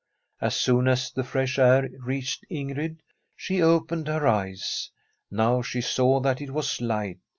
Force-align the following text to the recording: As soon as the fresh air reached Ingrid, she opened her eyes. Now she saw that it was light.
As 0.41 0.55
soon 0.55 0.87
as 0.87 1.11
the 1.11 1.23
fresh 1.23 1.59
air 1.59 1.87
reached 2.03 2.43
Ingrid, 2.49 3.01
she 3.35 3.61
opened 3.61 4.07
her 4.07 4.25
eyes. 4.25 4.89
Now 5.29 5.61
she 5.61 5.79
saw 5.81 6.19
that 6.21 6.41
it 6.41 6.49
was 6.49 6.81
light. 6.81 7.19